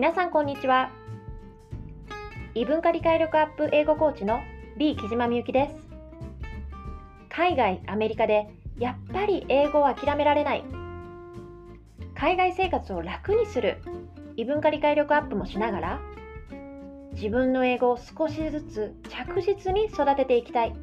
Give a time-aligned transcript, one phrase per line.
[0.00, 0.90] 皆さんこんにちは。
[2.54, 4.40] 異文化理解力アップ英語コーチの
[4.78, 5.74] B 木島みゆきです。
[7.28, 8.48] 海外アメリカで
[8.78, 10.64] やっぱり英語を諦められない。
[12.14, 13.82] 海外生活を楽にする。
[14.38, 16.00] 異文化理解力アップもしながら。
[17.12, 20.74] 自分の英語を少しずつ着実に育てていきたい。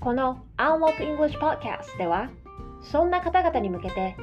[0.00, 2.30] この Unlock English Podcast では
[2.80, 4.16] そんな方々に向けて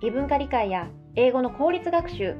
[0.00, 2.36] 異文化理解や英語の効率学習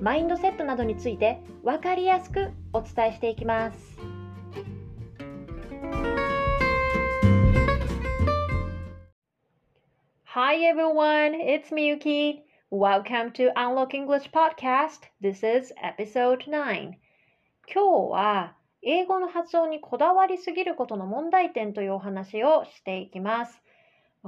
[0.00, 3.78] マインドセットなどについて分かりやすくお伝えしていきます。
[10.24, 12.42] Hi everyone, it's Miyuki.
[12.70, 15.08] Welcome to Unlock English Podcast.
[15.20, 16.52] This is episode 9.
[16.52, 16.92] 今
[17.66, 17.80] 日
[18.12, 23.62] は英語の発音にこだわりすぎることの問題点というお話をしていきます。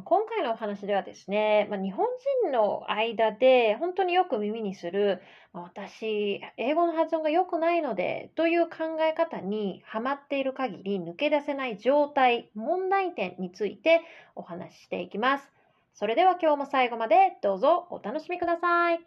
[0.04, 2.06] 今回のお話ではですね、まあ、日本
[2.44, 5.20] 人の間で本当によく耳にする、
[5.52, 14.02] まあ、私、英語の発音が良くないのでという考え方にはまっている限り抜け出せない状態、問題点について
[14.34, 15.50] お話ししていきます。
[15.94, 19.00] それでは今日も最後までどうぞお楽しみください。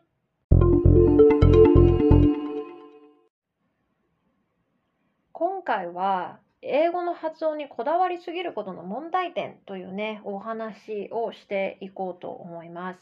[5.32, 13.00] 今回は英語の発音にこだわりすぎることの問題点というね、お話をしていこうと思います。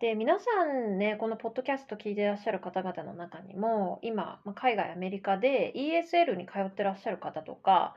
[0.00, 7.94] で、皆さんね、このポッドキャスト聞いてらっしゃる方々の中にも、今、海外アメリカで ESL に通ってらっしゃる方とか、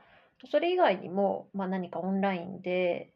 [0.52, 3.10] それ以外にも、まあ、何かオンラインで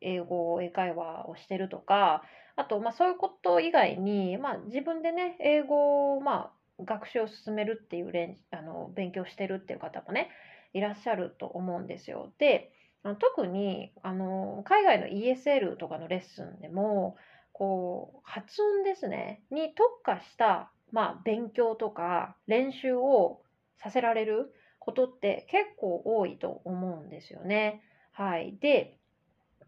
[0.00, 2.22] 英語、英会話をしてるとか、
[2.54, 10.30] あと、まあ、そういうこと以外に、まあ、自分でね、英語を、まあ、学習を進めるっていうあの勉強してるっていう方もね、
[10.76, 12.32] いらっしゃると思うんですよ。
[12.38, 12.70] で、
[13.18, 17.16] 特にあの海外の ESL とかのレッスンでも
[17.52, 23.42] こう発音ですねに特化した、まあ、勉強とか練習を
[23.80, 27.80] させられることって結構多いと思うんですよね。
[28.12, 28.56] はい。
[28.60, 28.98] で、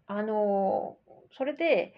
[0.06, 0.96] あの
[1.36, 1.94] それで、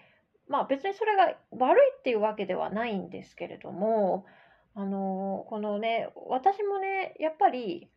[0.47, 4.25] まあ別にそれが悪いっていうわけではないんですけれども、
[4.73, 7.89] あのこのね、私もね、やっぱり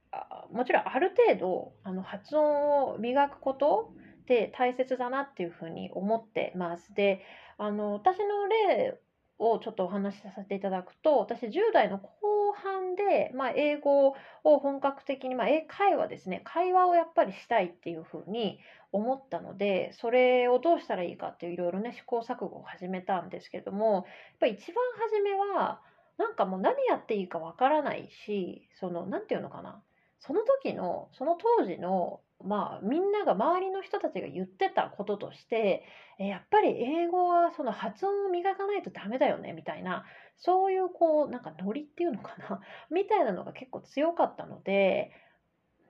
[0.53, 3.93] もちろんある程度あの発音を磨くこと
[4.23, 6.95] って大切だなっていうふうに思ってます。
[6.95, 7.23] で
[7.59, 8.99] あの私の例
[9.39, 12.09] をちょっとお話しさせていただくと私10代の後
[12.53, 14.15] 半で、まあ、英語
[14.45, 18.61] を本格的に、まあ、英会話ですね会話をやっぱりしたいっていうふうに
[18.93, 24.05] 思ったのでそれをどうしたらいいかっていういろいろね試行錯誤を始めたんですけれどもやっ
[24.39, 25.81] ぱり一番初めは
[26.19, 29.83] なんかもう何やっていいかわからないしその何て言うのかな。
[30.21, 35.85] その時のその当時のまあみんなが周りの人たちが言ってたこととして
[36.19, 40.05] やっぱり英語はその発音を磨かないとダメだよねみたいな
[40.37, 42.61] そういうこうなんかノリっていうのかな
[42.91, 45.13] みたいなのが結構強かったので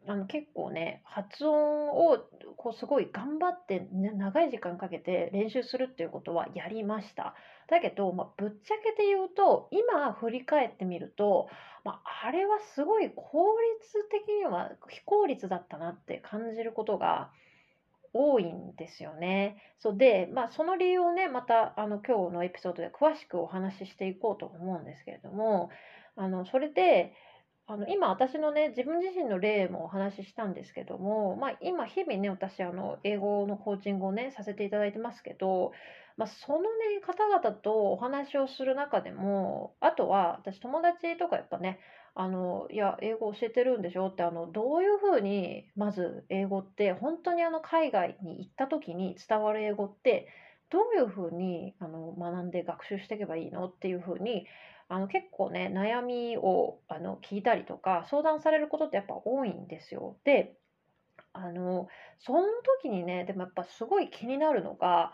[0.06, 2.18] あの結構ね発音を
[2.56, 7.34] こうすごい頑張って、ね、長い時間かけて練習するっていうことはやりました。
[7.74, 11.48] だけど、まあ、ぶっちゃけて言うと今振り返ってみると、
[11.84, 17.30] まあ、あれはすごい効率的には非効率だったなって感じることが
[18.12, 19.56] 多いんですよね。
[19.80, 25.70] そうで、まあ、その理由をねまたあの今日のエピソードで詳しくお話ししていこうと思うんですけれども
[26.14, 27.12] あのそれで
[27.66, 35.72] あの今私のね自分自身の例もお話ししたんですけども、まあ、今日々ね私あの英語のコーチングをねさせていただいてますけど、
[36.18, 36.66] まあ、そのね
[37.06, 41.80] 方々とお話をする中でもあとは私友達とかやっぱね
[42.14, 50.28] あのいや英語教えてるんでしょってあのどういうふうにまず英語って本当にあの海外に行った時に伝わる英語って
[50.70, 54.46] どういうふうにあの学んで学習していけばいいのっていうふうに
[54.88, 60.16] あの結構ね悩みをあの聞いたりとか相談されることってやっぱ多いんですよ。
[60.24, 60.56] で
[61.32, 62.42] あのその
[62.80, 65.12] 時にねでもやっぱすごい気になるのが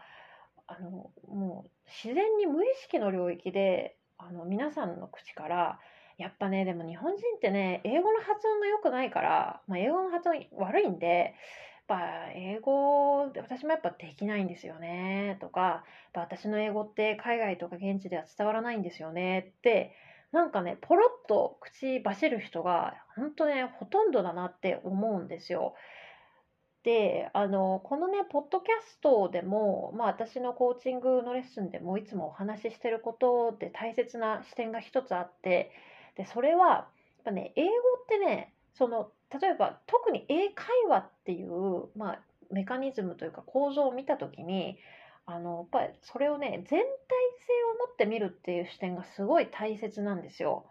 [0.67, 1.71] あのもう
[2.05, 5.79] 自然に無意識の領域であの皆さんの口から
[6.19, 11.35] やっぱねでも日本人ってね英語の発音が良くないから、まあ、英語の発音悪いんで
[11.91, 15.85] ぱ英語私もやっぱできないんですよねとか
[16.15, 19.93] 私の英語って海外とか現地では伝わらないんですよねって
[20.31, 25.75] なんかねポロッと口走る人が本当ねほとんどだなって思うんですよ。
[26.85, 35.73] であのこのねポッドキャストでも、まあ、私のコーチングのレッスンでもいつもお話ししてることで大切な視点が一つあって
[36.17, 36.87] でそれはやっ
[37.25, 42.21] ぱね英語ってねその例えば特に英会話っていう、まあ、
[42.51, 44.79] メカニズムというか構造を見た時に
[45.27, 50.67] あの、やっぱりそれをね、全体性を持って見るっていう視点がすごい大切なんですよ。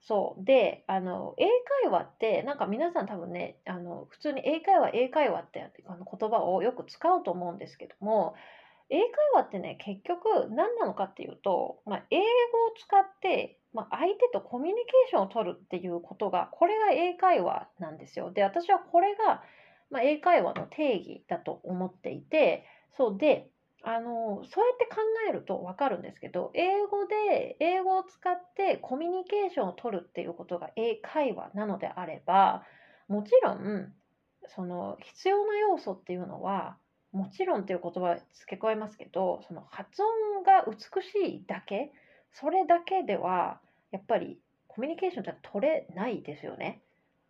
[0.00, 0.44] そう。
[0.44, 1.46] で、あの、英
[1.82, 8.34] 会話って、なんか皆さん多分ね、あの、普通に英会話、英会話ってあの言葉をよく使うと思うんですけども、
[8.90, 12.26] 英会話ってね、結局何なのかっていうと、まあ、英語を
[12.78, 18.30] 使って、まあ、相手とコミュニケーションを取るっていうことが、これが英会話なんですよ。
[18.32, 19.42] で、私はこれが、
[19.90, 22.64] まあ、英会話の定義だと思っていて、
[22.96, 23.50] そうで、
[23.82, 24.96] あの、そうやって考
[25.28, 32.64] えるとわかるんですけど、英語で、英語を使ってコミュニケーションを取るっていうことが英会話なのであれば、
[33.06, 33.92] もちろん、
[34.48, 36.76] その必要な要素っていうのは、
[37.12, 41.92] もちろんっていう言葉付け加えますけど、その発音が美しいだけ、
[42.32, 43.60] それだけでは、
[43.90, 46.82] やっぱりコミュニケーションって取れないですよね。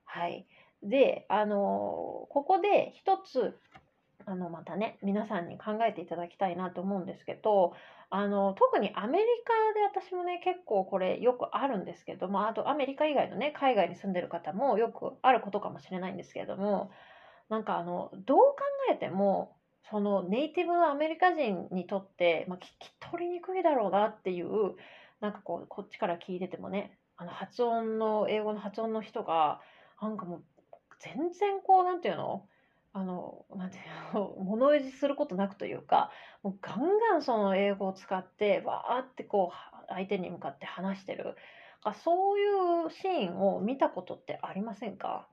[0.05, 0.47] はい。
[0.83, 3.59] で、あの、ここで一つ
[4.29, 7.73] あのまたね皆さんに考えていただきたいなと思うんですけど
[8.11, 16.91] あの特にアメリカで私もね結構これよくあるんですけどもあとアメリカ以外のね海外に住んでる方もよくあることかもしれないんですけれども
[17.49, 18.57] なんかあのどう考
[18.93, 24.77] えてもそのネイティブのアメリカ人にとって、まあ、聞き取りにくいだろうなっていう
[25.21, 29.61] なんかこうこっちから聞いててもねあの発音の英語の発音の人が
[30.01, 30.45] なんかもう
[30.99, 32.47] 全然こうなんていうの？
[32.95, 33.81] あの、なんてい
[34.13, 36.11] うの、 物おじすることなくというか、
[36.43, 41.37] もうガンガンその英語を使って、わーってこう、相手に向かって話してる。
[41.83, 45.29] あそういうシーンを見たことってありませんか？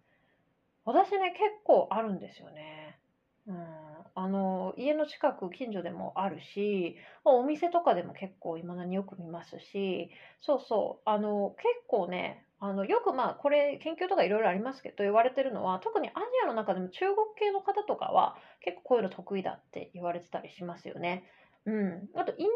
[0.84, 3.00] 私ね、結構あるんですよね。
[3.48, 3.56] うん、
[4.78, 10.10] 家の近く近所でもあるしまお店とかでも結構いまだによく見ますし
[10.42, 21.26] そうそうあの結構ねあのよくまあこれ研究とかいろいろありますけど言われてるのは特にアジアの中でも中国系の方とかは結構こういうの得意だって言われてたりしますよね。
[21.68, 22.48] うん、あとインド系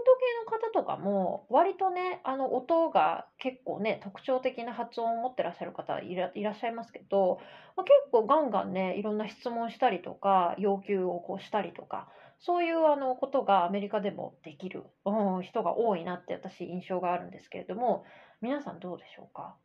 [0.46, 7.40] の方とかも割とねあの音が結構ね特徴的な発音を持ってらっしゃる方いらっしゃいますけど、
[7.76, 12.08] まあ、結構ガンガンねいろんな質問したりとか要求をこうしたりとか
[12.40, 18.06] そういうあのことがアメリカでもできる、うん、人が多いなって私印象があるんですけれども
[18.42, 19.56] 皆さんどうでしょうか？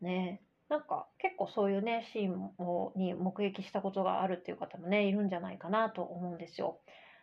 [0.00, 0.40] ね。
[0.70, 6.80] なんか結構そういうね、シーンをに目撃したことがあるっていう方もね、いるんじゃないかなと思うんですよ。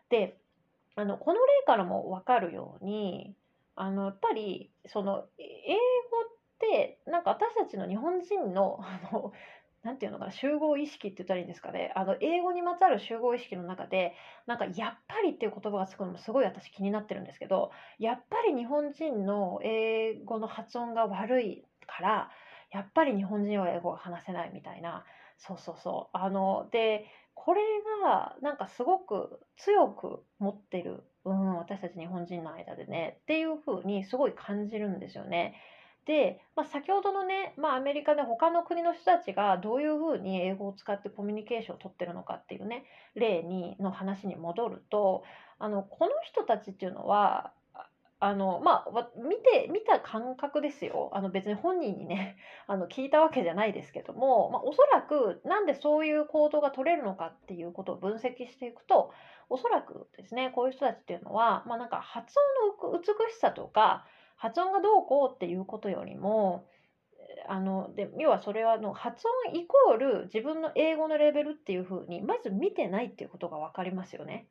[0.10, 0.38] で、
[0.96, 3.36] あの、この例からもわかるように、
[3.76, 9.32] あの、やっぱり、その、英語って、なんか私たちの日本人の、 あの、
[9.84, 11.92] なんていうのかな、集合意識って言ったらいいんですかね。
[11.96, 14.14] あの、英語にまつわる集合意識の中で、
[14.46, 22.32] なんか、やっぱりっていう言葉がつくのもすごい私気になってるんですけど、やっぱり日本人の英語の発音が悪いから、
[22.70, 25.04] やっぱり日本人は英語が話せないみたいな、
[25.42, 26.18] そうそうそう。
[26.18, 27.62] あの、で、これ
[28.04, 35.56] がなんかすごく強く持ってる、うん、私たち日本人の間でね、っていう風にすごい感じるんですよね。
[36.06, 45.24] で、まあ、先ほどのね、まあ、アメリカで他の国の人たちがどういうふうに英語を使ってコミュニケーションを取ってるのかっていうね例にの話に戻ると
[45.60, 47.54] あのこの人たちっていうのは
[48.24, 51.10] あの、まあ、見て、見た感覚ですよ。
[51.12, 52.38] あの別に本人にね、
[52.68, 59.12] あの聞いたわけじゃないですけども、まあ、おそらくなんでそういう行動が取れるのかっていうことを分析していくと、
[59.50, 62.36] おそらくですね、こういう人たちっていうのは、まあなんか発
[62.84, 64.06] 音の美しさとか、
[64.36, 66.68] 発音がどうこうっていうことよりも、
[67.48, 74.48] あので要はそれはの発音イコール自分の英語のレベルっていうふうにまず見てないっていうことが分かりますよね。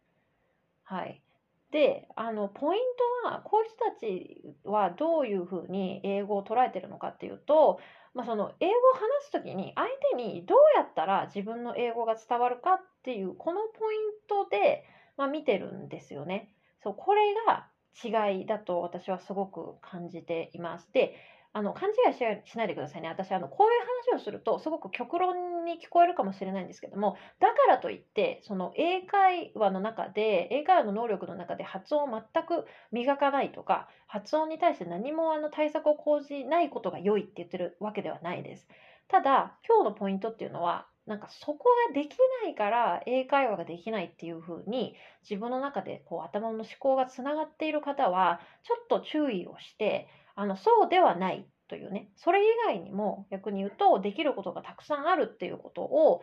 [0.83, 1.23] はい。
[1.71, 2.81] で、あの、ポイン
[3.23, 7.79] トは、こういう人たちはどういうふうに英語を捉えてるのかっていうと、
[8.13, 14.85] まあ、その英語を話す時に相手にどうやったら自分の英語が伝わるかっていうこのポイントで、
[15.17, 16.53] まあ、見てるんですよね。
[16.83, 17.69] そうこれが
[18.03, 20.91] 違いだと私はすごく感じています。
[20.93, 21.15] で
[21.53, 23.09] あの勘違いしないでくださいね。
[23.09, 38.69] 私あのこういう話をするとすごく極論に聞こえるかもしれないんですけどもだからといってその英会話の中で英会話の能力の中で発音を全く磨かないとか発音に対して何もあの対策を講じないことが良いって言ってるわけではないです。
[39.09, 44.95] ただ今日のポイントっていうのはなんかそこができないから英会話ができないっていうふうに
[45.29, 50.07] 自分の中でこう頭の思考がつながっている方はちょっと注意をして
[50.41, 56.23] あのそうではないというねそれ以外にも逆に言うとできることがたくさんあるっていうことを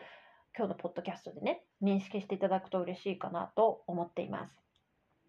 [0.57, 4.55] 今日のポッドキャストでね認識していただくと嬉しいかなと思っています。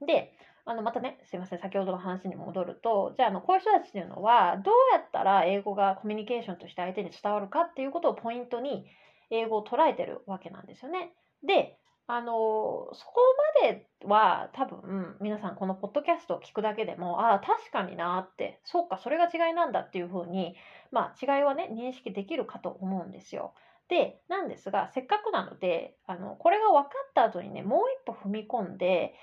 [0.06, 0.32] で
[0.64, 8.86] あのまたねすいません先ほどの話に戻るとじゃああのこういう人たちっていうのはどうやったら英語がコミュニケーションとして相手に伝わるかっていうことをポイントに
[9.30, 11.12] 英語を捉えてるわけなんですよね。
[11.46, 11.76] で
[12.10, 13.20] あのそこ
[13.62, 20.56] までは多分皆さんこのポッドキャストを聞くだけでもああ確かになってそうかそれが違いなんだっていうふうに、
[20.90, 23.52] まあ、違いはね認識できるかと思うんですよ。
[23.90, 29.14] でなんですがせっかくなのであのこれが分かった後にねもう一歩踏み込んで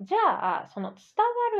[0.00, 1.00] じゃあその伝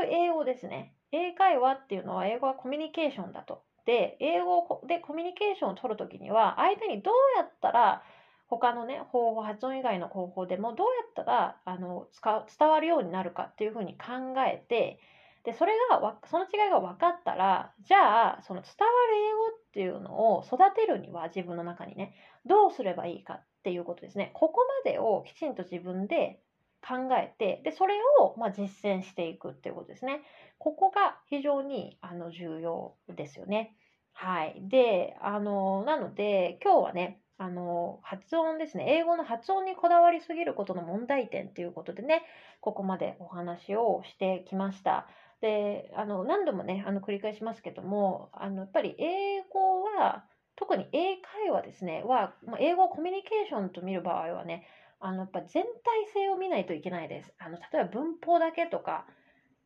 [0.01, 3.61] わる英語ですね英会話っていうのは英語はコミュニケーションだと。
[3.85, 8.01] で英語でコミュニケーションを取るときには相手にどうやったら
[8.47, 14.99] 他のね方法発音以外の方法でもどうやったらあの使う伝わるようになるかっていうふうに考えて
[15.45, 24.31] でそれがその違いが分かったらじゃあその伝わる英語っていうのを育てるには自分の中にねどうすればいいかっていうことですね。
[24.33, 26.41] ここまでをきちんと自分で
[26.87, 30.21] 考えてでそれをま実践していくっていうことですね。
[30.57, 33.75] ここが非常にあの重要ですよね。
[34.13, 34.55] はい。
[34.67, 38.85] であのなので今日はねあの発音ですね。
[38.97, 42.23] 英語の発音にこだわりすぎることの問題点ということでね
[42.61, 45.07] ここまでお話をしてきました。
[45.41, 50.25] であの何度もねあの繰り返しますけどもあのやっぱり英語は
[50.55, 54.65] 特に英会話ですねは英語をコミュニケーションと見る場合はね
[55.01, 55.69] あのやっぱ全体
[56.13, 57.33] 性を見ないといけないです。
[57.37, 59.05] あの例えば文法だけとか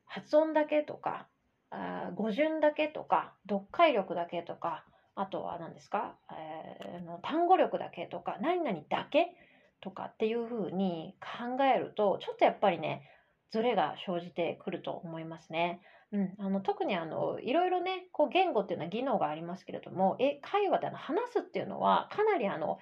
[0.05, 1.27] 発音だけとか
[1.69, 4.85] あ語順だけとか読解力だけとか
[5.19, 9.33] あとは何ですか、えー、の単語力だけとか何々だけ
[9.81, 13.03] とかっていうふうに考えるとちょっとやっぱりね
[13.51, 15.81] ズレが生じてくると思いますね。
[16.11, 22.79] うん、あの特にあのいろいろねこう言語っていうのは技能がありますけれどもえ会話での話すっていうのはかなりあの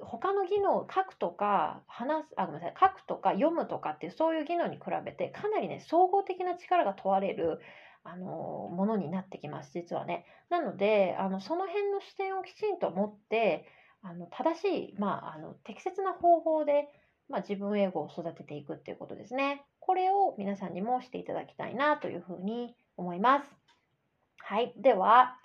[0.00, 7.58] 他の技能書くとか話すあごめんなさい書くとか読むとかっていうそういう技能に比べてかなりね総合的な力が問われる
[8.04, 10.24] あのものになってきます実はね。
[10.50, 13.66] なのであのその辺の視点をきちんと持って
[14.02, 16.88] あの正しい、まあ、あの適切な方法で、
[17.28, 19.64] まあ、自分英語を育てていくっていうことですね。
[19.78, 23.50] これを皆さんにもしていただきたいなというふうに思います。
[24.38, 24.74] はい。
[24.76, 25.36] では、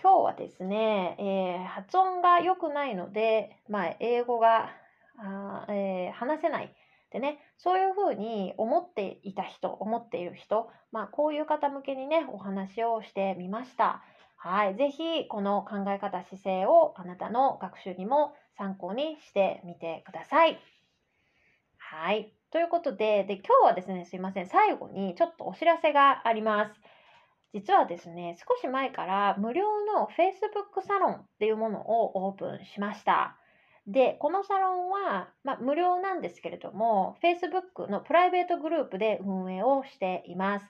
[0.00, 4.70] 今日はですね、えー、発音が良くないので、まあ、英語が
[5.18, 6.74] あ、えー、話せない
[7.14, 14.02] でね、そういうふうに思っていた人、思っている人、まあ、こういう方向けにね、お話をしてみました。
[14.36, 14.74] はい。
[14.74, 20.58] ぜひ、この考え方、姿勢をあなたの学習にも参考にしてみてください。
[21.76, 22.32] はい。
[22.50, 24.48] ということで、で、今日はですね、すいません。
[24.48, 26.80] 最後にちょっとお知らせがあります。
[27.52, 33.38] 実はですね、少し前から無料の Facebook サロンっていうものをオープンしました。
[33.86, 40.66] で、このサロンは、まあ、無料なんですけれども、Facebook のプライベートグループで運営をしています。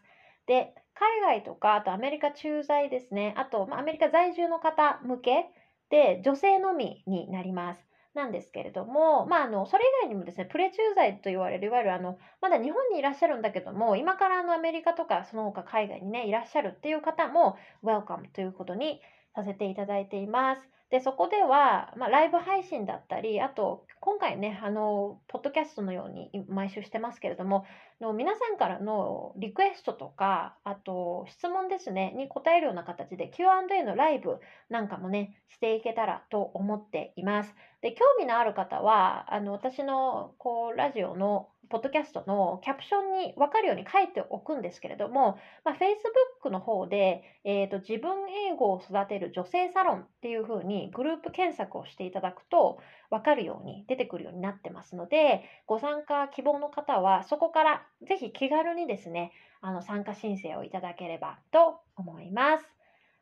[0.46, 5.46] で、海外とか、あとアメリカ駐在ですね、あと、まあ、アメリカ在住の方向け
[5.90, 7.86] で、女性のみになります。
[8.14, 19.00] なんですけれども、まあ、あのそれ以外にもですね、プレ駐在と言われる、いわゆるあのまだ日本にいらっしゃるんだけども、今からあのアメリカとかその他海外にね、いらっしゃるっていう方も、Welcome ということに
[19.34, 20.73] させていただいています。
[20.94, 27.64] で、そこでは、まあ、ライブ配信だったり、あと、今回ね、あの、ポッドキャストのように毎週してますけれども、
[28.00, 37.56] の皆さんからのリクエストとか、あと、質問ですね、に答えるような形で Q&A のライブなんかもね、していけたらと思っています。
[37.80, 48.10] で、興味のある方は、あの、私の、こう、ラジオのポッドキャストのキャプションに分かるように書いておくんですけれども、まあ、Facebook の方で、えーと、自分
[48.50, 52.78] 英語を育てる女性サロンっていう風にグループ検索をしていただくと
[53.10, 62.64] 分かるように出てくるようになってますので、ご参加希望の方はそこからぜひ気軽にですね、あの参加申請をいただければと思います。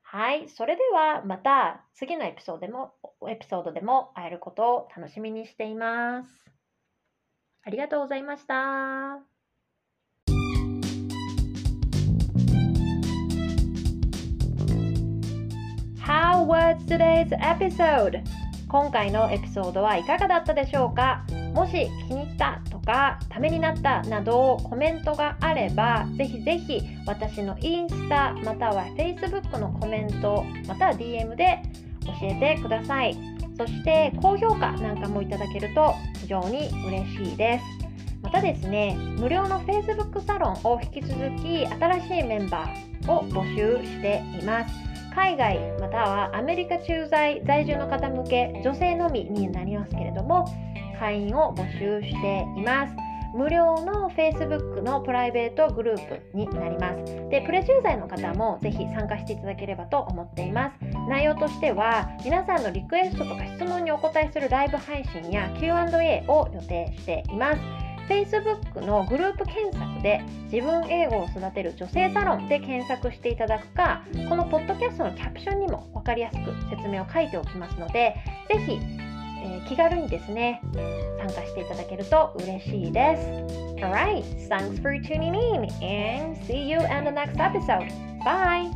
[0.02, 0.48] はい。
[0.48, 2.94] それではまた次のエピソードでも、
[3.28, 6.61] エピソードでも会えることを楽しみにしています。
[7.64, 9.20] ありがとうございました。
[16.00, 18.22] How was today's episode?
[18.68, 21.24] 今回のエピソードはいかがだったでしょうか？
[21.54, 31.62] もし気に入ったとかためになったなどコメントがあればぜひぜひ私のインスタまたは Facebook のコメントまたは DM で
[32.06, 33.31] 教えてください。
[33.56, 37.64] そして高評価なんかもいただけると非常に嬉しいです。
[38.22, 44.74] またですね、無料の Facebook サロンを引き続き新しいメンバーを募集しています。
[45.14, 50.46] 海外またはアメリカ駐在在住の方向け女性のみになりますけれども
[50.98, 53.01] 会員を募集しています。
[53.34, 57.04] 無料の Facebook のプライベートグループになります。
[57.30, 60.84] で、プレ駐在の方もぜひ参加していただければと思っています。
[61.08, 67.82] 内容としては、皆さんのリクエストとか質問にお答えするライブ配信や Q&A を予定しています。
[68.08, 70.22] Facebook のグループ検索で
[70.52, 78.16] 自分英語を育てる女性サロンで検索していただくかこのポッドキャストのキャプションにも分かりやすく説明を書いておきますので
[78.48, 78.80] ぜひ、
[79.42, 80.60] えー、気軽にですね
[81.18, 87.90] 参加していただけると嬉しいです Alright, thanks for tuning in and see you in the next episode.
[88.24, 88.70] Bye!